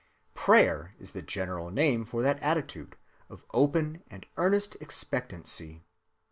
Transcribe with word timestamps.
Prayer 0.33 0.95
is 0.99 1.11
the 1.11 1.21
general 1.21 1.69
name 1.69 2.05
for 2.05 2.23
that 2.23 2.39
attitude 2.41 2.95
of 3.29 3.45
open 3.53 4.01
and 4.09 4.25
earnest 4.35 4.75
expectancy. 4.81 5.83